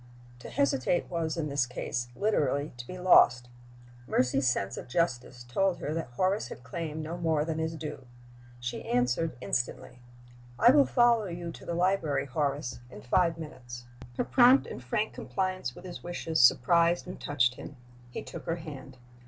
To 0.39 0.49
hesitate 0.49 1.11
was, 1.11 1.37
in 1.37 1.47
this 1.49 1.67
case, 1.67 2.07
literally 2.15 2.71
to 2.77 2.87
be 2.87 2.97
lost. 2.97 3.49
Mercy's 4.07 4.49
sense 4.49 4.75
of 4.75 4.87
justice 4.87 5.43
told 5.43 5.77
her 5.77 5.93
that 5.93 6.09
Horace 6.15 6.47
had 6.47 6.63
claimed 6.63 7.03
no 7.03 7.17
more 7.17 7.45
than 7.45 7.59
his 7.59 7.75
due. 7.75 8.07
She 8.59 8.81
answered 8.83 9.37
instantly: 9.41 9.99
"I 10.57 10.71
will 10.71 10.87
follow 10.87 11.25
you 11.25 11.51
to 11.51 11.67
the 11.67 11.75
library, 11.75 12.25
Horace, 12.25 12.79
in 12.89 13.03
five 13.03 13.37
minutes." 13.37 13.85
Her 14.17 14.23
prompt 14.23 14.65
and 14.65 14.83
frank 14.83 15.13
compliance 15.13 15.75
with 15.75 15.85
his 15.85 16.01
wishes 16.01 16.39
surprised 16.39 17.05
and 17.05 17.21
touched 17.21 17.53
him. 17.53 17.75
He 18.09 18.23
took 18.23 18.45
her 18.45 18.55
hand. 18.55 18.97